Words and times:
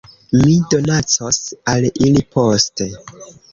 Mi 0.37 0.55
donacos 0.77 1.39
al 1.75 1.87
ili 2.07 2.25
poste 2.39 2.91